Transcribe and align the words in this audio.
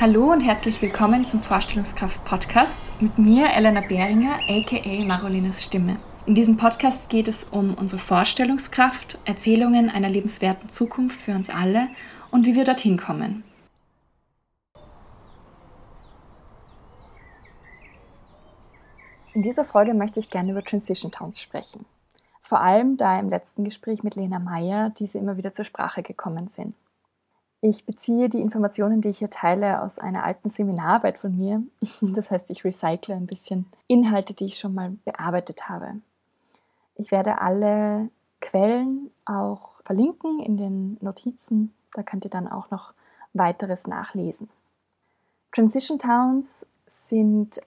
Hallo 0.00 0.32
und 0.32 0.40
herzlich 0.40 0.80
willkommen 0.80 1.26
zum 1.26 1.40
Vorstellungskraft 1.40 2.24
Podcast 2.24 2.90
mit 3.02 3.18
mir, 3.18 3.50
Elena 3.50 3.82
Behringer, 3.82 4.38
aka 4.48 5.04
Marolinas 5.04 5.62
Stimme. 5.62 5.98
In 6.24 6.34
diesem 6.34 6.56
Podcast 6.56 7.10
geht 7.10 7.28
es 7.28 7.44
um 7.44 7.74
unsere 7.74 8.00
Vorstellungskraft, 8.00 9.18
Erzählungen 9.26 9.90
einer 9.90 10.08
lebenswerten 10.08 10.70
Zukunft 10.70 11.20
für 11.20 11.32
uns 11.32 11.50
alle 11.50 11.88
und 12.30 12.46
wie 12.46 12.54
wir 12.54 12.64
dorthin 12.64 12.96
kommen. 12.96 13.44
In 19.34 19.42
dieser 19.42 19.66
Folge 19.66 19.92
möchte 19.92 20.18
ich 20.18 20.30
gerne 20.30 20.52
über 20.52 20.64
Transition 20.64 21.12
Towns 21.12 21.38
sprechen. 21.38 21.84
Vor 22.40 22.62
allem, 22.62 22.96
da 22.96 23.20
im 23.20 23.28
letzten 23.28 23.64
Gespräch 23.64 24.02
mit 24.02 24.14
Lena 24.14 24.38
Meyer 24.38 24.88
diese 24.98 25.18
immer 25.18 25.36
wieder 25.36 25.52
zur 25.52 25.66
Sprache 25.66 26.02
gekommen 26.02 26.48
sind. 26.48 26.74
Ich 27.62 27.84
beziehe 27.84 28.30
die 28.30 28.40
Informationen, 28.40 29.02
die 29.02 29.10
ich 29.10 29.18
hier 29.18 29.28
teile, 29.28 29.82
aus 29.82 29.98
einer 29.98 30.24
alten 30.24 30.48
Seminararbeit 30.48 31.18
von 31.18 31.36
mir. 31.36 31.62
Das 32.00 32.30
heißt, 32.30 32.50
ich 32.50 32.64
recycle 32.64 33.14
ein 33.14 33.26
bisschen 33.26 33.66
Inhalte, 33.86 34.32
die 34.34 34.46
ich 34.46 34.58
schon 34.58 34.74
mal 34.74 34.96
bearbeitet 35.04 35.68
habe. 35.68 35.96
Ich 36.96 37.10
werde 37.10 37.40
alle 37.40 38.08
Quellen 38.40 39.10
auch 39.26 39.80
verlinken 39.84 40.40
in 40.40 40.56
den 40.56 40.96
Notizen. 41.00 41.74
Da 41.92 42.02
könnt 42.02 42.24
ihr 42.24 42.30
dann 42.30 42.48
auch 42.48 42.70
noch 42.70 42.94
weiteres 43.34 43.86
nachlesen. 43.86 44.48
Transition 45.52 45.98
Towns 45.98 46.66
sind 46.86 47.60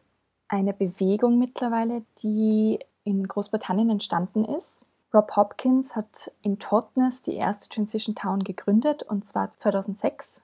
eine 0.47 0.73
Bewegung 0.73 1.37
mittlerweile, 1.37 2.03
die 2.19 2.79
in 3.03 3.27
Großbritannien 3.27 3.89
entstanden 3.89 4.45
ist 4.45 4.85
Rob 5.13 5.35
Hopkins 5.35 5.95
hat 5.95 6.31
in 6.41 6.57
Totnes 6.57 7.21
die 7.21 7.35
erste 7.35 7.69
Transition 7.69 8.15
Town 8.15 8.43
gegründet, 8.43 9.03
und 9.03 9.25
zwar 9.25 9.55
2006. 9.55 10.41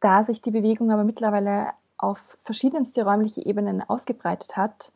Da 0.00 0.24
sich 0.24 0.40
die 0.40 0.50
Bewegung 0.50 0.90
aber 0.90 1.04
mittlerweile 1.04 1.72
auf 1.98 2.38
verschiedenste 2.42 3.04
räumliche 3.04 3.44
Ebenen 3.44 3.82
ausgebreitet 3.82 4.56
hat, 4.56 4.92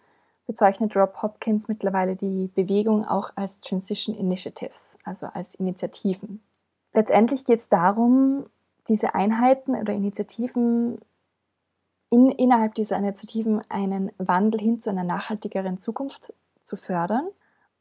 bezeichnet 0.46 0.96
Rob 0.96 1.20
Hopkins 1.20 1.68
mittlerweile 1.68 2.16
die 2.16 2.50
Bewegung 2.54 3.04
auch 3.04 3.32
als 3.36 3.60
Transition 3.60 4.14
Initiatives, 4.14 4.98
also 5.04 5.26
als 5.26 5.54
Initiativen. 5.56 6.42
Letztendlich 6.94 7.44
geht 7.44 7.58
es 7.58 7.68
darum, 7.68 8.46
diese 8.88 9.14
Einheiten 9.14 9.74
oder 9.76 9.92
Initiativen 9.92 10.98
in, 12.08 12.30
innerhalb 12.30 12.74
dieser 12.74 12.96
Initiativen 12.96 13.62
einen 13.68 14.10
Wandel 14.18 14.60
hin 14.60 14.80
zu 14.80 14.90
einer 14.90 15.04
nachhaltigeren 15.04 15.78
Zukunft 15.78 16.32
zu 16.62 16.76
fördern 16.76 17.28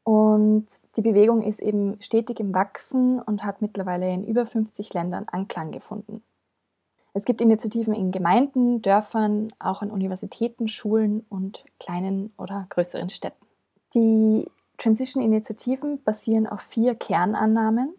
und 0.04 0.66
die 0.96 1.02
Bewegung 1.02 1.42
ist 1.42 1.60
eben 1.60 2.00
stetig 2.00 2.40
im 2.40 2.54
Wachsen 2.54 3.20
und 3.20 3.44
hat 3.44 3.62
mittlerweile 3.62 4.12
in 4.12 4.26
über 4.26 4.46
50 4.46 4.92
Ländern 4.94 5.26
Anklang 5.30 5.70
gefunden. 5.70 6.22
Es 7.14 7.24
gibt 7.24 7.40
Initiativen 7.40 7.94
in 7.94 8.10
Gemeinden, 8.10 8.80
Dörfern, 8.80 9.52
auch 9.58 9.82
an 9.82 9.90
Universitäten, 9.90 10.66
Schulen 10.66 11.24
und 11.28 11.64
kleinen 11.78 12.32
oder 12.38 12.66
größeren 12.70 13.10
Städten. 13.10 13.46
Die 13.94 14.50
Transition-Initiativen 14.78 16.02
basieren 16.02 16.46
auf 16.46 16.62
vier 16.62 16.94
Kernannahmen. 16.94 17.94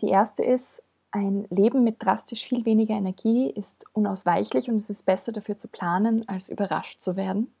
Die 0.00 0.08
erste 0.08 0.44
ist, 0.44 0.84
ein 1.10 1.46
Leben 1.50 1.82
mit 1.82 2.02
drastisch 2.02 2.46
viel 2.46 2.64
weniger 2.64 2.94
Energie 2.94 3.50
ist 3.50 3.84
unausweichlich 3.94 4.68
und 4.68 4.76
es 4.76 4.90
ist 4.90 5.06
besser 5.06 5.32
dafür 5.32 5.56
zu 5.56 5.66
planen, 5.66 6.28
als 6.28 6.48
überrascht 6.48 7.00
zu 7.00 7.16
werden. 7.16 7.52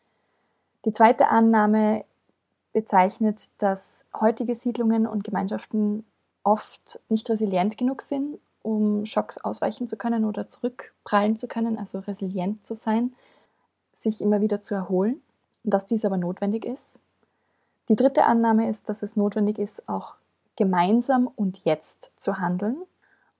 Die 0.84 0.92
zweite 0.92 1.28
Annahme 1.28 2.04
bezeichnet, 2.76 3.48
dass 3.56 4.04
heutige 4.20 4.54
Siedlungen 4.54 5.06
und 5.06 5.24
Gemeinschaften 5.24 6.04
oft 6.44 7.00
nicht 7.08 7.30
resilient 7.30 7.78
genug 7.78 8.02
sind, 8.02 8.38
um 8.60 9.06
Schocks 9.06 9.38
ausweichen 9.38 9.88
zu 9.88 9.96
können 9.96 10.26
oder 10.26 10.46
zurückprallen 10.46 11.38
zu 11.38 11.48
können, 11.48 11.78
also 11.78 12.00
resilient 12.00 12.66
zu 12.66 12.74
sein, 12.74 13.14
sich 13.92 14.20
immer 14.20 14.42
wieder 14.42 14.60
zu 14.60 14.74
erholen 14.74 15.22
und 15.64 15.72
dass 15.72 15.86
dies 15.86 16.04
aber 16.04 16.18
notwendig 16.18 16.66
ist. 16.66 16.98
Die 17.88 17.96
dritte 17.96 18.26
Annahme 18.26 18.68
ist, 18.68 18.90
dass 18.90 19.02
es 19.02 19.16
notwendig 19.16 19.58
ist, 19.58 19.88
auch 19.88 20.16
gemeinsam 20.56 21.30
und 21.34 21.64
jetzt 21.64 22.12
zu 22.18 22.40
handeln. 22.40 22.76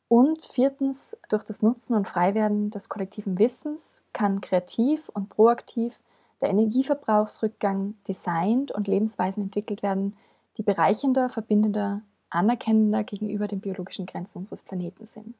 Und 0.08 0.44
viertens, 0.44 1.14
durch 1.28 1.44
das 1.44 1.60
Nutzen 1.60 1.94
und 1.94 2.08
Freiwerden 2.08 2.70
des 2.70 2.88
kollektiven 2.88 3.38
Wissens 3.38 4.02
kann 4.14 4.40
kreativ 4.40 5.10
und 5.10 5.28
proaktiv 5.28 6.00
der 6.40 6.50
Energieverbrauchsrückgang 6.50 7.94
designt 8.06 8.72
und 8.72 8.88
Lebensweisen 8.88 9.44
entwickelt 9.44 9.82
werden, 9.82 10.16
die 10.56 10.62
bereichender, 10.62 11.28
verbindender, 11.28 12.02
anerkennender 12.30 13.04
gegenüber 13.04 13.46
den 13.46 13.60
biologischen 13.60 14.06
Grenzen 14.06 14.38
unseres 14.38 14.62
Planeten 14.62 15.06
sind. 15.06 15.34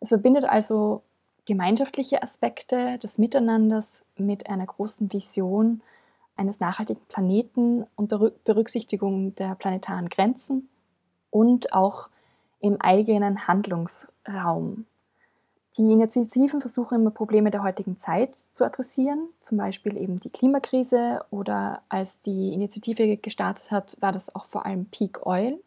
Es 0.00 0.08
verbindet 0.08 0.44
also 0.44 1.02
gemeinschaftliche 1.46 2.22
Aspekte 2.22 2.98
des 2.98 3.18
Miteinanders 3.18 4.04
mit 4.16 4.48
einer 4.48 4.66
großen 4.66 5.12
Vision 5.12 5.80
eines 6.36 6.60
nachhaltigen 6.60 7.02
Planeten 7.08 7.86
unter 7.96 8.30
Berücksichtigung 8.44 9.34
der 9.36 9.54
planetaren 9.54 10.08
Grenzen 10.08 10.68
und 11.30 11.72
auch 11.72 12.08
im 12.60 12.80
eigenen 12.80 13.46
Handlungsraum. 13.46 14.86
Die 15.78 15.92
Initiativen 15.92 16.60
versuchen 16.60 17.00
immer 17.00 17.10
Probleme 17.10 17.50
der 17.50 17.62
heutigen 17.62 17.98
Zeit 17.98 18.34
zu 18.52 18.64
adressieren, 18.64 19.28
zum 19.40 19.58
Beispiel 19.58 19.96
eben 19.98 20.18
die 20.20 20.30
Klimakrise 20.30 21.22
oder 21.30 21.82
als 21.90 22.20
die 22.20 22.54
Initiative 22.54 23.18
gestartet 23.18 23.70
hat, 23.70 23.96
war 24.00 24.12
das 24.12 24.34
auch 24.34 24.46
vor 24.46 24.64
allem 24.64 24.86
Peak 24.86 25.26
Oil, 25.26 25.58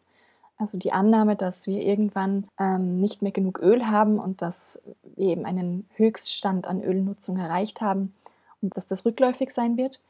also 0.56 0.78
die 0.78 0.92
Annahme, 0.92 1.36
dass 1.36 1.66
wir 1.68 1.80
irgendwann 1.80 2.48
ähm, 2.58 3.00
nicht 3.00 3.22
mehr 3.22 3.30
genug 3.30 3.60
Öl 3.60 3.86
haben 3.86 4.18
und 4.18 4.42
dass 4.42 4.80
wir 5.16 5.28
eben 5.28 5.46
einen 5.46 5.88
Höchststand 5.94 6.66
an 6.66 6.82
Ölnutzung 6.82 7.38
erreicht 7.38 7.80
haben 7.80 8.12
und 8.60 8.76
dass 8.76 8.88
das 8.88 9.06
rückläufig 9.06 9.50
sein 9.50 9.76
wird. 9.76 10.00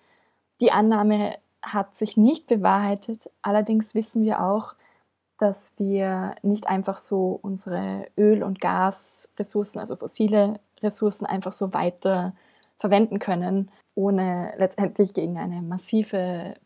Die 0.63 0.73
Annahme 0.73 1.37
hat 1.63 1.95
sich 1.97 2.17
nicht 2.17 2.47
bewahrheitet, 2.47 3.29
allerdings 3.43 3.95
wissen 3.95 4.25
wir 4.25 4.43
auch, 4.43 4.75
dass 5.41 5.73
wir 5.79 6.35
nicht 6.43 6.69
einfach 6.69 6.99
so 6.99 7.39
unsere 7.41 8.07
Öl- 8.19 8.43
und 8.43 8.61
Gasressourcen, 8.61 9.81
also 9.81 9.97
fossile 9.97 10.61
Ressourcen, 10.83 11.25
einfach 11.25 11.53
so 11.53 11.73
weiter 11.73 12.35
verwenden 12.79 13.19
können, 13.19 13.71
ohne 13.95 14.53
letztendlich 14.59 15.15
gegen 15.15 15.39
eine 15.39 15.63
massive 15.63 16.57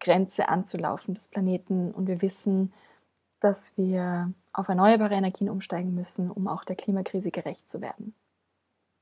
Grenze 0.00 0.48
anzulaufen 0.48 1.14
des 1.14 1.28
Planeten. 1.28 1.92
Und 1.92 2.08
wir 2.08 2.20
wissen, 2.20 2.72
dass 3.38 3.76
wir 3.76 4.32
auf 4.52 4.68
erneuerbare 4.68 5.14
Energien 5.14 5.48
umsteigen 5.48 5.94
müssen, 5.94 6.28
um 6.28 6.48
auch 6.48 6.64
der 6.64 6.76
Klimakrise 6.76 7.30
gerecht 7.30 7.68
zu 7.68 7.80
werden. 7.80 8.12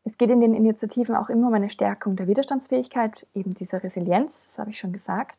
Es 0.04 0.18
geht 0.18 0.28
in 0.28 0.42
den 0.42 0.54
Initiativen 0.54 1.14
auch 1.14 1.30
immer 1.30 1.48
um 1.48 1.54
eine 1.54 1.70
Stärkung 1.70 2.14
der 2.14 2.28
Widerstandsfähigkeit, 2.28 3.26
eben 3.32 3.54
dieser 3.54 3.82
Resilienz, 3.82 4.44
das 4.44 4.58
habe 4.58 4.70
ich 4.70 4.78
schon 4.78 4.92
gesagt. 4.92 5.38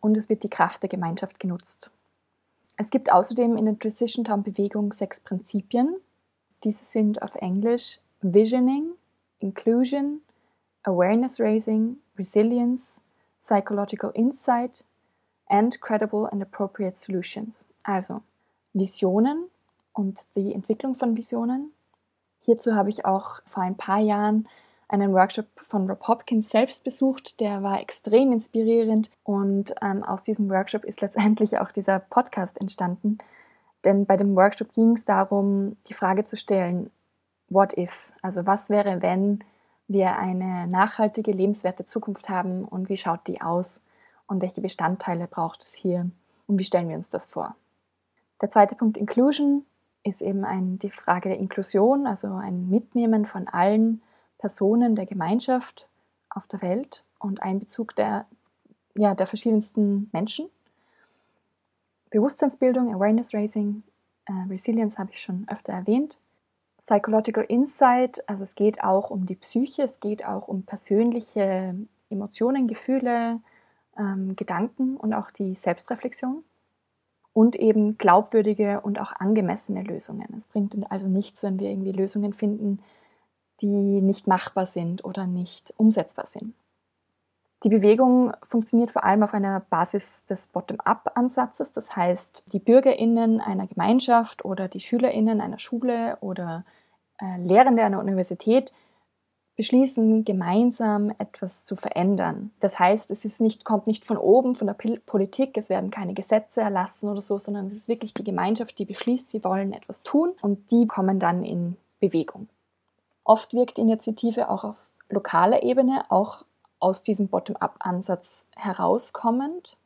Und 0.00 0.16
es 0.16 0.28
wird 0.28 0.44
die 0.44 0.50
Kraft 0.50 0.84
der 0.84 0.88
Gemeinschaft 0.88 1.40
genutzt. 1.40 1.90
Es 2.76 2.90
gibt 2.90 3.10
außerdem 3.10 3.56
in 3.56 3.64
der 3.64 3.78
Transition 3.78 4.24
Town 4.24 4.42
Bewegung 4.42 4.92
sechs 4.92 5.18
Prinzipien. 5.20 5.96
Diese 6.62 6.84
sind 6.84 7.22
auf 7.22 7.34
Englisch 7.36 8.00
Visioning, 8.20 8.90
Inclusion, 9.38 10.20
Awareness 10.82 11.40
Raising, 11.40 11.96
Resilience, 12.18 13.00
Psychological 13.38 14.10
Insight 14.14 14.84
and 15.46 15.80
Credible 15.80 16.28
and 16.30 16.42
Appropriate 16.42 16.96
Solutions. 16.96 17.68
Also 17.82 18.22
Visionen 18.72 19.46
und 19.92 20.34
die 20.36 20.52
Entwicklung 20.52 20.96
von 20.96 21.16
Visionen. 21.16 21.72
Hierzu 22.40 22.74
habe 22.74 22.90
ich 22.90 23.04
auch 23.06 23.40
vor 23.46 23.62
ein 23.62 23.76
paar 23.76 24.00
Jahren 24.00 24.48
einen 24.88 25.12
Workshop 25.12 25.46
von 25.56 25.88
Rob 25.88 26.06
Hopkins 26.06 26.50
selbst 26.50 26.84
besucht. 26.84 27.40
Der 27.40 27.62
war 27.62 27.80
extrem 27.80 28.32
inspirierend 28.32 29.10
und 29.24 29.74
ähm, 29.82 30.02
aus 30.02 30.22
diesem 30.22 30.48
Workshop 30.48 30.84
ist 30.84 31.00
letztendlich 31.00 31.58
auch 31.58 31.72
dieser 31.72 31.98
Podcast 31.98 32.60
entstanden. 32.60 33.18
Denn 33.84 34.06
bei 34.06 34.16
dem 34.16 34.34
Workshop 34.36 34.72
ging 34.72 34.92
es 34.92 35.04
darum, 35.04 35.76
die 35.88 35.94
Frage 35.94 36.24
zu 36.24 36.36
stellen, 36.36 36.90
what 37.48 37.76
if? 37.76 38.12
Also 38.22 38.46
was 38.46 38.70
wäre, 38.70 39.02
wenn 39.02 39.44
wir 39.88 40.16
eine 40.18 40.66
nachhaltige, 40.66 41.32
lebenswerte 41.32 41.84
Zukunft 41.84 42.28
haben 42.28 42.64
und 42.64 42.88
wie 42.88 42.96
schaut 42.96 43.26
die 43.26 43.40
aus 43.40 43.84
und 44.26 44.42
welche 44.42 44.60
Bestandteile 44.60 45.28
braucht 45.28 45.62
es 45.62 45.74
hier 45.74 46.10
und 46.46 46.58
wie 46.58 46.64
stellen 46.64 46.88
wir 46.88 46.96
uns 46.96 47.10
das 47.10 47.26
vor? 47.26 47.54
Der 48.40 48.48
zweite 48.48 48.74
Punkt 48.74 48.96
Inclusion 48.96 49.64
ist 50.02 50.22
eben 50.22 50.44
ein, 50.44 50.78
die 50.78 50.90
Frage 50.90 51.28
der 51.28 51.38
Inklusion, 51.38 52.06
also 52.06 52.34
ein 52.34 52.68
Mitnehmen 52.68 53.26
von 53.26 53.48
allen 53.48 54.02
Personen 54.38 54.96
der 54.96 55.06
Gemeinschaft 55.06 55.88
auf 56.30 56.46
der 56.46 56.62
Welt 56.62 57.02
und 57.18 57.42
Einbezug 57.42 57.94
der, 57.96 58.26
ja, 58.94 59.14
der 59.14 59.26
verschiedensten 59.26 60.10
Menschen. 60.12 60.48
Bewusstseinsbildung, 62.10 62.94
Awareness 62.94 63.34
Raising, 63.34 63.82
äh, 64.26 64.32
Resilience 64.48 64.98
habe 64.98 65.10
ich 65.12 65.20
schon 65.20 65.46
öfter 65.48 65.72
erwähnt. 65.72 66.18
Psychological 66.78 67.44
Insight, 67.44 68.28
also 68.28 68.44
es 68.44 68.54
geht 68.54 68.84
auch 68.84 69.10
um 69.10 69.26
die 69.26 69.34
Psyche, 69.34 69.82
es 69.82 70.00
geht 70.00 70.24
auch 70.26 70.46
um 70.46 70.62
persönliche 70.62 71.74
Emotionen, 72.10 72.68
Gefühle, 72.68 73.40
ähm, 73.98 74.36
Gedanken 74.36 74.96
und 74.96 75.14
auch 75.14 75.30
die 75.30 75.54
Selbstreflexion. 75.54 76.44
Und 77.32 77.56
eben 77.56 77.98
glaubwürdige 77.98 78.80
und 78.80 78.98
auch 78.98 79.12
angemessene 79.12 79.82
Lösungen. 79.82 80.26
Es 80.34 80.46
bringt 80.46 80.74
also 80.90 81.08
nichts, 81.08 81.42
wenn 81.42 81.58
wir 81.58 81.68
irgendwie 81.68 81.92
Lösungen 81.92 82.32
finden, 82.32 82.78
die 83.60 84.00
nicht 84.00 84.26
machbar 84.26 84.66
sind 84.66 85.04
oder 85.04 85.26
nicht 85.26 85.74
umsetzbar 85.76 86.26
sind. 86.26 86.54
Die 87.64 87.70
Bewegung 87.70 88.32
funktioniert 88.42 88.90
vor 88.90 89.04
allem 89.04 89.22
auf 89.22 89.32
einer 89.32 89.60
Basis 89.60 90.24
des 90.26 90.46
Bottom-up-Ansatzes. 90.48 91.72
Das 91.72 91.96
heißt, 91.96 92.52
die 92.52 92.58
Bürgerinnen 92.58 93.40
einer 93.40 93.66
Gemeinschaft 93.66 94.44
oder 94.44 94.68
die 94.68 94.80
Schülerinnen 94.80 95.40
einer 95.40 95.58
Schule 95.58 96.18
oder 96.20 96.64
äh, 97.18 97.38
Lehrende 97.38 97.82
einer 97.82 97.98
Universität 97.98 98.72
beschließen, 99.56 100.26
gemeinsam 100.26 101.10
etwas 101.16 101.64
zu 101.64 101.76
verändern. 101.76 102.52
Das 102.60 102.78
heißt, 102.78 103.10
es 103.10 103.24
ist 103.24 103.40
nicht, 103.40 103.64
kommt 103.64 103.86
nicht 103.86 104.04
von 104.04 104.18
oben, 104.18 104.54
von 104.54 104.66
der 104.66 104.74
Politik, 104.74 105.56
es 105.56 105.70
werden 105.70 105.90
keine 105.90 106.12
Gesetze 106.12 106.60
erlassen 106.60 107.08
oder 107.08 107.22
so, 107.22 107.38
sondern 107.38 107.68
es 107.68 107.74
ist 107.74 107.88
wirklich 107.88 108.12
die 108.12 108.24
Gemeinschaft, 108.24 108.78
die 108.78 108.84
beschließt, 108.84 109.30
sie 109.30 109.42
wollen 109.42 109.72
etwas 109.72 110.02
tun 110.02 110.34
und 110.42 110.70
die 110.70 110.86
kommen 110.86 111.18
dann 111.18 111.42
in 111.42 111.78
Bewegung. 112.00 112.48
Oft 113.26 113.54
wirkt 113.54 113.80
Initiative 113.80 114.48
auch 114.48 114.62
auf 114.62 114.76
lokaler 115.08 115.64
Ebene, 115.64 116.04
auch 116.10 116.44
aus 116.78 117.02
diesem 117.02 117.26
Bottom-up-Ansatz 117.26 118.46
herauskommend. 118.54 119.76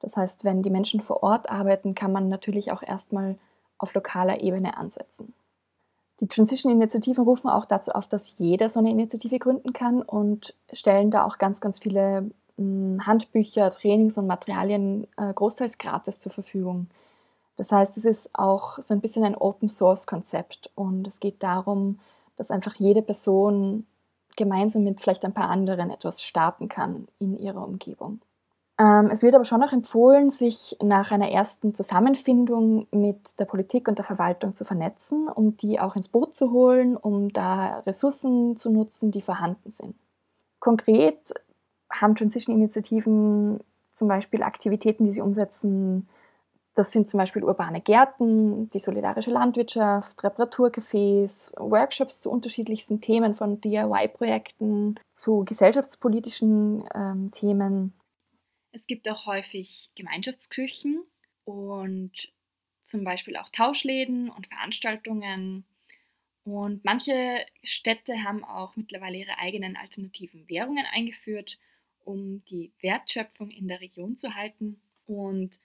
Das 0.00 0.16
heißt, 0.16 0.42
wenn 0.42 0.64
die 0.64 0.70
Menschen 0.70 1.00
vor 1.00 1.22
Ort 1.22 1.48
arbeiten, 1.48 1.94
kann 1.94 2.10
man 2.10 2.28
natürlich 2.28 2.72
auch 2.72 2.82
erstmal 2.82 3.36
auf 3.78 3.94
lokaler 3.94 4.40
Ebene 4.40 4.76
ansetzen. 4.76 5.32
Die 6.18 6.26
Transition-Initiativen 6.26 7.22
rufen 7.22 7.48
auch 7.48 7.66
dazu 7.66 7.92
auf, 7.92 8.08
dass 8.08 8.36
jeder 8.38 8.68
so 8.68 8.80
eine 8.80 8.90
Initiative 8.90 9.38
gründen 9.38 9.72
kann 9.72 10.02
und 10.02 10.54
stellen 10.72 11.12
da 11.12 11.24
auch 11.24 11.38
ganz, 11.38 11.60
ganz 11.60 11.78
viele 11.78 12.28
hm, 12.56 13.06
Handbücher, 13.06 13.70
Trainings 13.70 14.18
und 14.18 14.26
Materialien 14.26 15.06
äh, 15.16 15.32
großteils 15.32 15.78
gratis 15.78 16.18
zur 16.18 16.32
Verfügung. 16.32 16.88
Das 17.54 17.70
heißt, 17.70 17.96
es 17.96 18.04
ist 18.04 18.30
auch 18.32 18.80
so 18.80 18.92
ein 18.92 19.00
bisschen 19.00 19.22
ein 19.22 19.36
Open-Source-Konzept 19.36 20.72
und 20.74 21.06
es 21.06 21.20
geht 21.20 21.44
darum, 21.44 22.00
dass 22.38 22.50
einfach 22.50 22.76
jede 22.76 23.02
Person 23.02 23.86
gemeinsam 24.36 24.84
mit 24.84 25.00
vielleicht 25.00 25.24
ein 25.24 25.34
paar 25.34 25.50
anderen 25.50 25.90
etwas 25.90 26.22
starten 26.22 26.68
kann 26.68 27.08
in 27.18 27.36
ihrer 27.36 27.66
Umgebung. 27.66 28.20
Ähm, 28.78 29.08
es 29.10 29.22
wird 29.22 29.34
aber 29.34 29.44
schon 29.44 29.62
auch 29.62 29.72
empfohlen, 29.72 30.30
sich 30.30 30.76
nach 30.80 31.10
einer 31.10 31.30
ersten 31.30 31.74
Zusammenfindung 31.74 32.86
mit 32.92 33.38
der 33.40 33.44
Politik 33.44 33.88
und 33.88 33.98
der 33.98 34.04
Verwaltung 34.04 34.54
zu 34.54 34.64
vernetzen, 34.64 35.28
um 35.28 35.56
die 35.56 35.80
auch 35.80 35.96
ins 35.96 36.08
Boot 36.08 36.34
zu 36.34 36.52
holen, 36.52 36.96
um 36.96 37.32
da 37.32 37.80
Ressourcen 37.80 38.56
zu 38.56 38.70
nutzen, 38.70 39.10
die 39.10 39.22
vorhanden 39.22 39.70
sind. 39.70 39.96
Konkret 40.60 41.34
haben 41.90 42.14
Transition-Initiativen 42.14 43.60
zum 43.90 44.06
Beispiel 44.06 44.44
Aktivitäten, 44.44 45.04
die 45.04 45.12
sie 45.12 45.22
umsetzen, 45.22 46.08
das 46.78 46.92
sind 46.92 47.08
zum 47.08 47.18
Beispiel 47.18 47.42
urbane 47.42 47.80
Gärten, 47.80 48.68
die 48.68 48.78
solidarische 48.78 49.32
Landwirtschaft, 49.32 50.22
Reparaturcafés, 50.22 51.50
Workshops 51.56 52.20
zu 52.20 52.30
unterschiedlichsten 52.30 53.00
Themen, 53.00 53.34
von 53.34 53.60
DIY-Projekten 53.60 55.00
zu 55.10 55.44
gesellschaftspolitischen 55.44 56.88
ähm, 56.94 57.32
Themen. 57.32 57.94
Es 58.70 58.86
gibt 58.86 59.08
auch 59.08 59.26
häufig 59.26 59.90
Gemeinschaftsküchen 59.96 61.02
und 61.44 62.32
zum 62.84 63.02
Beispiel 63.02 63.36
auch 63.38 63.48
Tauschläden 63.48 64.30
und 64.30 64.46
Veranstaltungen. 64.46 65.64
Und 66.44 66.84
manche 66.84 67.44
Städte 67.64 68.22
haben 68.22 68.44
auch 68.44 68.76
mittlerweile 68.76 69.16
ihre 69.16 69.36
eigenen 69.38 69.76
alternativen 69.76 70.48
Währungen 70.48 70.86
eingeführt, 70.92 71.58
um 72.04 72.44
die 72.44 72.70
Wertschöpfung 72.80 73.50
in 73.50 73.66
der 73.66 73.80
Region 73.80 74.16
zu 74.16 74.36
halten. 74.36 74.80
Und 75.06 75.58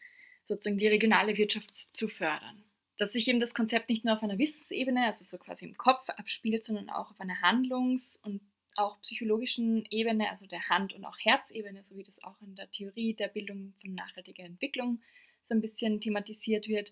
sozusagen 0.45 0.77
die 0.77 0.87
regionale 0.87 1.37
Wirtschaft 1.37 1.75
zu 1.75 2.07
fördern. 2.07 2.63
Dass 2.97 3.13
sich 3.13 3.27
eben 3.27 3.39
das 3.39 3.55
Konzept 3.55 3.89
nicht 3.89 4.05
nur 4.05 4.13
auf 4.13 4.23
einer 4.23 4.37
Wissensebene, 4.37 5.05
also 5.05 5.23
so 5.23 5.37
quasi 5.37 5.65
im 5.65 5.77
Kopf 5.77 6.07
abspielt, 6.09 6.63
sondern 6.63 6.89
auch 6.89 7.11
auf 7.11 7.19
einer 7.19 7.41
Handlungs- 7.41 8.17
und 8.23 8.41
auch 8.75 8.99
psychologischen 9.01 9.85
Ebene, 9.89 10.29
also 10.29 10.45
der 10.47 10.69
Hand- 10.69 10.93
und 10.93 11.05
auch 11.05 11.17
Herzebene, 11.19 11.83
so 11.83 11.95
wie 11.95 12.03
das 12.03 12.23
auch 12.23 12.39
in 12.41 12.55
der 12.55 12.69
Theorie 12.71 13.13
der 13.13 13.27
Bildung 13.27 13.73
von 13.81 13.93
nachhaltiger 13.93 14.43
Entwicklung 14.43 15.01
so 15.41 15.53
ein 15.53 15.61
bisschen 15.61 15.99
thematisiert 15.99 16.67
wird, 16.67 16.91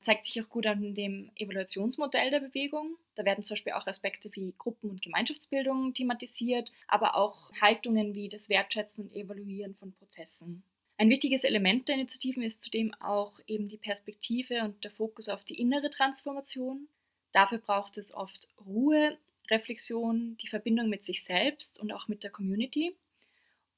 zeigt 0.00 0.26
sich 0.26 0.40
auch 0.40 0.48
gut 0.48 0.66
an 0.66 0.94
dem 0.94 1.30
Evaluationsmodell 1.36 2.30
der 2.30 2.40
Bewegung. 2.40 2.96
Da 3.14 3.24
werden 3.24 3.42
zum 3.44 3.54
Beispiel 3.54 3.72
auch 3.72 3.86
Aspekte 3.86 4.30
wie 4.34 4.54
Gruppen- 4.56 4.90
und 4.90 5.02
Gemeinschaftsbildung 5.02 5.94
thematisiert, 5.94 6.70
aber 6.86 7.16
auch 7.16 7.52
Haltungen 7.60 8.14
wie 8.14 8.28
das 8.28 8.48
Wertschätzen 8.48 9.06
und 9.06 9.14
Evaluieren 9.14 9.74
von 9.74 9.92
Prozessen 9.92 10.62
ein 10.98 11.10
wichtiges 11.10 11.44
Element 11.44 11.88
der 11.88 11.94
Initiativen 11.94 12.42
ist 12.42 12.60
zudem 12.60 12.92
auch 12.94 13.38
eben 13.46 13.68
die 13.68 13.78
Perspektive 13.78 14.62
und 14.62 14.82
der 14.82 14.90
Fokus 14.90 15.28
auf 15.28 15.44
die 15.44 15.58
innere 15.58 15.90
Transformation. 15.90 16.88
Dafür 17.32 17.58
braucht 17.58 17.96
es 17.98 18.12
oft 18.12 18.48
Ruhe, 18.66 19.16
Reflexion, 19.48 20.36
die 20.38 20.48
Verbindung 20.48 20.88
mit 20.88 21.04
sich 21.04 21.22
selbst 21.22 21.78
und 21.78 21.92
auch 21.92 22.08
mit 22.08 22.24
der 22.24 22.30
Community. 22.30 22.96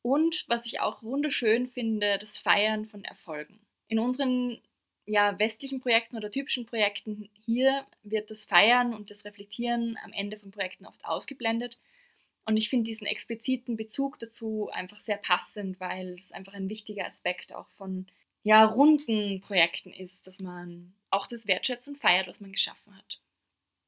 Und 0.02 0.46
was 0.48 0.64
ich 0.64 0.80
auch 0.80 1.02
wunderschön 1.02 1.68
finde, 1.68 2.16
das 2.18 2.38
Feiern 2.38 2.86
von 2.86 3.04
Erfolgen. 3.04 3.60
In 3.88 3.98
unseren 3.98 4.58
ja, 5.04 5.38
westlichen 5.38 5.80
Projekten 5.80 6.16
oder 6.16 6.30
typischen 6.30 6.64
Projekten 6.64 7.28
hier 7.44 7.84
wird 8.02 8.30
das 8.30 8.46
Feiern 8.46 8.94
und 8.94 9.10
das 9.10 9.26
Reflektieren 9.26 9.98
am 10.04 10.12
Ende 10.14 10.38
von 10.38 10.52
Projekten 10.52 10.86
oft 10.86 11.04
ausgeblendet. 11.04 11.78
Und 12.44 12.56
ich 12.56 12.68
finde 12.68 12.88
diesen 12.88 13.06
expliziten 13.06 13.76
Bezug 13.76 14.18
dazu 14.18 14.70
einfach 14.72 14.98
sehr 14.98 15.18
passend, 15.18 15.78
weil 15.78 16.14
es 16.14 16.32
einfach 16.32 16.54
ein 16.54 16.68
wichtiger 16.68 17.06
Aspekt 17.06 17.54
auch 17.54 17.68
von 17.70 18.06
ja, 18.42 18.64
runden 18.64 19.40
Projekten 19.40 19.92
ist, 19.92 20.26
dass 20.26 20.40
man 20.40 20.94
auch 21.10 21.26
das 21.26 21.46
wertschätzt 21.46 21.88
und 21.88 21.98
feiert, 21.98 22.26
was 22.26 22.40
man 22.40 22.52
geschaffen 22.52 22.96
hat. 22.96 23.20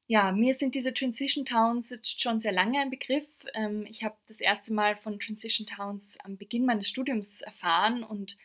Ja, 0.07 0.31
mir 0.31 0.53
sind 0.53 0.75
diese 0.75 0.93
Transition 0.93 1.45
Towns 1.45 1.89
jetzt 1.89 2.21
schon 2.21 2.39
sehr 2.39 2.51
lange 2.51 2.79
ein 2.79 2.89
Begriff. 2.89 3.27
Ähm, 3.53 3.85
ich 3.89 4.03
habe 4.03 4.15
das 4.27 4.41
erste 4.41 4.73
Mal 4.73 4.95
von 4.95 5.19
Transition 5.19 5.65
Towns 5.65 6.17
am 6.23 6.37
Beginn 6.37 6.65
meines 6.65 6.89
Studiums 6.89 7.41
erfahren 7.41 8.03
und 8.03 8.37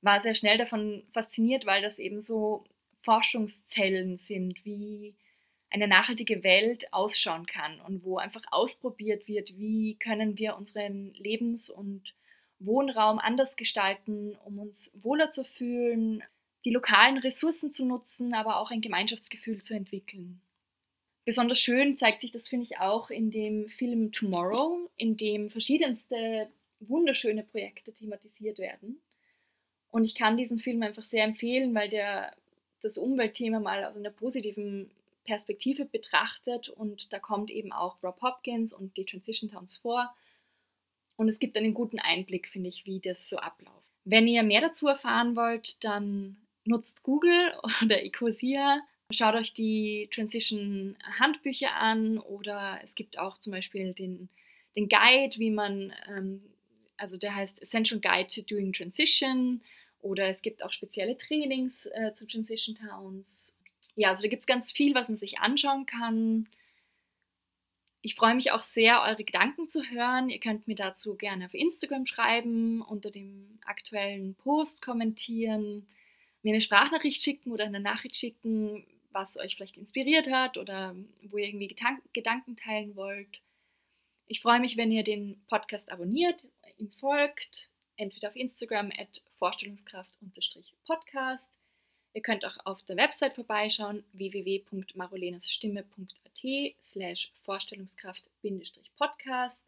war 0.00 0.20
sehr 0.20 0.34
schnell 0.34 0.58
davon 0.58 1.04
fasziniert, 1.12 1.66
weil 1.66 1.82
das 1.82 1.98
eben 1.98 2.20
so 2.20 2.64
Forschungszellen 3.02 4.16
sind, 4.16 4.64
wie 4.64 5.14
eine 5.72 5.88
nachhaltige 5.88 6.42
Welt 6.44 6.92
ausschauen 6.92 7.46
kann 7.46 7.80
und 7.80 8.04
wo 8.04 8.18
einfach 8.18 8.42
ausprobiert 8.50 9.26
wird, 9.26 9.56
wie 9.56 9.96
können 9.96 10.38
wir 10.38 10.56
unseren 10.56 11.14
Lebens- 11.14 11.70
und 11.70 12.14
Wohnraum 12.58 13.18
anders 13.18 13.56
gestalten, 13.56 14.36
um 14.44 14.58
uns 14.58 14.92
wohler 14.94 15.30
zu 15.30 15.44
fühlen, 15.44 16.22
die 16.64 16.70
lokalen 16.70 17.18
Ressourcen 17.18 17.72
zu 17.72 17.84
nutzen, 17.84 18.34
aber 18.34 18.58
auch 18.58 18.70
ein 18.70 18.82
Gemeinschaftsgefühl 18.82 19.62
zu 19.62 19.74
entwickeln. 19.74 20.40
Besonders 21.24 21.60
schön 21.60 21.96
zeigt 21.96 22.20
sich 22.20 22.32
das, 22.32 22.48
finde 22.48 22.64
ich, 22.64 22.78
auch 22.78 23.10
in 23.10 23.30
dem 23.30 23.68
Film 23.68 24.12
Tomorrow, 24.12 24.90
in 24.96 25.16
dem 25.16 25.50
verschiedenste 25.50 26.48
wunderschöne 26.80 27.44
Projekte 27.44 27.92
thematisiert 27.92 28.58
werden. 28.58 29.00
Und 29.90 30.04
ich 30.04 30.14
kann 30.14 30.36
diesen 30.36 30.58
Film 30.58 30.82
einfach 30.82 31.04
sehr 31.04 31.24
empfehlen, 31.24 31.74
weil 31.74 31.88
der 31.88 32.34
das 32.82 32.98
Umweltthema 32.98 33.60
mal 33.60 33.84
aus 33.84 33.96
einer 33.96 34.10
positiven 34.10 34.90
Perspektive 35.24 35.84
betrachtet 35.84 36.68
und 36.68 37.12
da 37.12 37.18
kommt 37.18 37.50
eben 37.50 37.72
auch 37.72 38.02
Rob 38.02 38.20
Hopkins 38.22 38.72
und 38.72 38.96
die 38.96 39.04
Transition 39.04 39.50
Towns 39.50 39.76
vor. 39.76 40.14
Und 41.16 41.28
es 41.28 41.38
gibt 41.38 41.56
einen 41.56 41.74
guten 41.74 41.98
Einblick, 41.98 42.48
finde 42.48 42.68
ich, 42.68 42.86
wie 42.86 43.00
das 43.00 43.28
so 43.28 43.36
abläuft. 43.36 43.76
Wenn 44.04 44.26
ihr 44.26 44.42
mehr 44.42 44.60
dazu 44.60 44.88
erfahren 44.88 45.36
wollt, 45.36 45.82
dann 45.84 46.36
nutzt 46.64 47.02
Google 47.02 47.52
oder 47.82 48.02
Ecosia. 48.02 48.80
Schaut 49.12 49.34
euch 49.34 49.52
die 49.52 50.08
Transition 50.12 50.96
Handbücher 51.18 51.74
an 51.74 52.18
oder 52.18 52.80
es 52.82 52.94
gibt 52.94 53.18
auch 53.18 53.38
zum 53.38 53.52
Beispiel 53.52 53.92
den, 53.92 54.28
den 54.74 54.88
Guide, 54.88 55.38
wie 55.38 55.50
man, 55.50 55.92
ähm, 56.08 56.42
also 56.96 57.18
der 57.18 57.34
heißt 57.34 57.60
Essential 57.60 58.00
Guide 58.00 58.28
to 58.28 58.42
Doing 58.42 58.72
Transition 58.72 59.62
oder 60.00 60.28
es 60.28 60.42
gibt 60.42 60.64
auch 60.64 60.72
spezielle 60.72 61.16
Trainings 61.16 61.86
äh, 61.86 62.12
zu 62.14 62.26
Transition 62.26 62.74
Towns 62.74 63.54
ja, 63.94 64.08
also 64.08 64.22
da 64.22 64.28
gibt 64.28 64.42
es 64.42 64.46
ganz 64.46 64.72
viel, 64.72 64.94
was 64.94 65.08
man 65.08 65.16
sich 65.16 65.40
anschauen 65.40 65.86
kann. 65.86 66.48
Ich 68.00 68.14
freue 68.14 68.34
mich 68.34 68.50
auch 68.50 68.62
sehr, 68.62 69.02
eure 69.02 69.22
Gedanken 69.22 69.68
zu 69.68 69.84
hören. 69.84 70.28
Ihr 70.28 70.40
könnt 70.40 70.66
mir 70.66 70.74
dazu 70.74 71.14
gerne 71.14 71.46
auf 71.46 71.54
Instagram 71.54 72.06
schreiben, 72.06 72.82
unter 72.82 73.10
dem 73.10 73.58
aktuellen 73.64 74.34
Post 74.34 74.82
kommentieren, 74.82 75.86
mir 76.42 76.52
eine 76.52 76.60
Sprachnachricht 76.60 77.22
schicken 77.22 77.52
oder 77.52 77.64
eine 77.64 77.78
Nachricht 77.78 78.16
schicken, 78.16 78.84
was 79.12 79.38
euch 79.38 79.54
vielleicht 79.54 79.76
inspiriert 79.76 80.28
hat 80.30 80.58
oder 80.58 80.96
wo 81.22 81.36
ihr 81.36 81.46
irgendwie 81.46 81.76
Gedanken 82.12 82.56
teilen 82.56 82.96
wollt. 82.96 83.40
Ich 84.26 84.40
freue 84.40 84.58
mich, 84.58 84.76
wenn 84.76 84.90
ihr 84.90 85.04
den 85.04 85.40
Podcast 85.46 85.92
abonniert, 85.92 86.48
ihm 86.78 86.90
folgt, 86.90 87.68
entweder 87.96 88.30
auf 88.30 88.36
Instagram 88.36 88.90
at 88.98 89.22
Vorstellungskraft-Podcast 89.38 91.52
Ihr 92.14 92.22
könnt 92.22 92.44
auch 92.44 92.58
auf 92.66 92.84
der 92.84 92.96
Website 92.96 93.34
vorbeischauen 93.34 94.04
www.marolenasstimme.at 94.12 96.74
slash 96.84 97.32
Vorstellungskraft-Podcast 97.42 99.66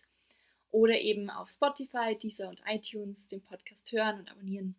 oder 0.71 1.01
eben 1.01 1.31
auf 1.31 1.51
Spotify, 1.51 2.19
Deezer 2.21 2.51
und 2.51 2.61
iTunes 2.67 3.29
den 3.29 3.41
Podcast 3.41 3.91
hören 3.93 4.19
und 4.21 4.31
abonnieren. 4.31 4.75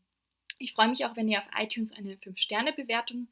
Ich 0.57 0.74
freue 0.74 0.89
mich 0.89 1.05
auch, 1.05 1.15
wenn 1.15 1.27
ihr 1.27 1.39
auf 1.39 1.48
iTunes 1.57 1.91
eine 1.91 2.15
5-Sterne-Bewertung 2.15 3.27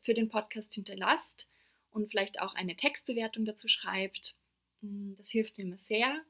für 0.00 0.14
den 0.14 0.28
Podcast 0.28 0.74
hinterlasst 0.74 1.46
und 1.90 2.08
vielleicht 2.08 2.40
auch 2.40 2.54
eine 2.54 2.76
Textbewertung 2.76 3.44
dazu 3.44 3.68
schreibt. 3.68 4.34
Mm, 4.80 5.14
das 5.16 5.30
hilft 5.30 5.58
mir 5.58 5.64
immer 5.64 5.78
sehr. 5.78 6.22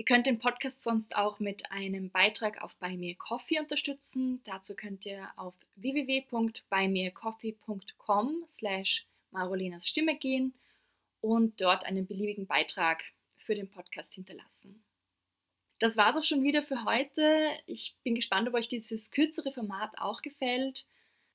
Ihr 0.00 0.06
könnt 0.06 0.26
den 0.26 0.38
Podcast 0.38 0.82
sonst 0.82 1.14
auch 1.14 1.40
mit 1.40 1.70
einem 1.70 2.08
Beitrag 2.08 2.62
auf 2.62 2.74
Buy 2.76 2.96
Me 2.96 3.14
Coffee 3.14 3.60
unterstützen. 3.60 4.40
Dazu 4.44 4.74
könnt 4.74 5.04
ihr 5.04 5.28
auf 5.36 5.52
www.buymeacoffee.com 5.76 8.44
slash 8.48 9.04
Marolinas 9.30 9.86
Stimme 9.86 10.16
gehen 10.16 10.54
und 11.20 11.60
dort 11.60 11.84
einen 11.84 12.06
beliebigen 12.06 12.46
Beitrag 12.46 13.04
für 13.36 13.54
den 13.54 13.68
Podcast 13.68 14.14
hinterlassen. 14.14 14.82
Das 15.80 15.98
war 15.98 16.08
es 16.08 16.16
auch 16.16 16.24
schon 16.24 16.44
wieder 16.44 16.62
für 16.62 16.86
heute. 16.86 17.50
Ich 17.66 17.94
bin 18.02 18.14
gespannt, 18.14 18.48
ob 18.48 18.54
euch 18.54 18.68
dieses 18.68 19.10
kürzere 19.10 19.52
Format 19.52 19.98
auch 19.98 20.22
gefällt 20.22 20.86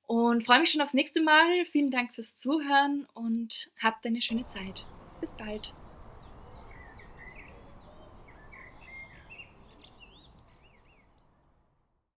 und 0.07 0.43
freue 0.43 0.61
mich 0.61 0.71
schon 0.71 0.81
aufs 0.81 0.95
nächste 0.95 1.21
Mal. 1.21 1.65
Vielen 1.65 1.91
Dank 1.91 2.15
fürs 2.15 2.35
Zuhören 2.35 3.05
und 3.13 3.69
habt 3.79 4.07
eine 4.07 4.23
schöne 4.23 4.47
Zeit. 4.47 4.87
Bis 5.21 5.33
bald. 5.33 5.71